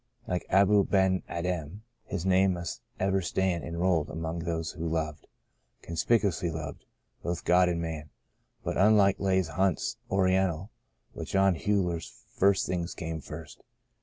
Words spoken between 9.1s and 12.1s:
Leigh Hunt's Oriental, with John Huyler